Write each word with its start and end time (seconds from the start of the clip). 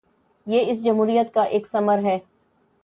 یہ 0.47 0.71
اس 0.71 0.83
جمہوریت 0.83 1.33
کا 1.33 1.43
ایک 1.43 1.67
ثمر 1.67 2.03
ہے۔ 2.03 2.17